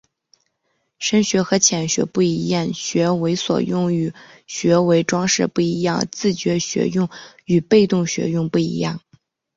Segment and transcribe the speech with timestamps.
[0.97, 4.11] 深学与浅学不一样、学为所用与
[4.47, 7.07] 学为‘装饰’不一样、自觉学用
[7.45, 8.99] 与被动学用不一样